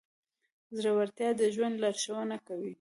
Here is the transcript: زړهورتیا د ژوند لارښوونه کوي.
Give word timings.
زړهورتیا 0.77 1.29
د 1.39 1.41
ژوند 1.53 1.75
لارښوونه 1.83 2.37
کوي. 2.47 2.69